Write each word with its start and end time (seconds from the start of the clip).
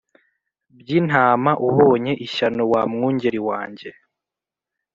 By 0.77 0.89
intama 0.99 1.51
ubonye 1.67 2.13
ishyano 2.25 2.63
wa 2.71 2.81
mwungeri 2.91 3.39
wanjye 3.49 3.89